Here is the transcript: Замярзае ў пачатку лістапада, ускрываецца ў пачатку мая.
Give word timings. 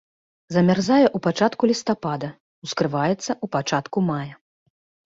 Замярзае 0.55 1.05
ў 1.15 1.25
пачатку 1.27 1.63
лістапада, 1.73 2.33
ускрываецца 2.69 3.31
ў 3.43 3.57
пачатку 3.59 3.97
мая. 4.13 4.29